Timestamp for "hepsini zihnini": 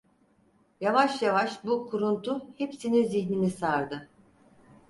2.57-3.49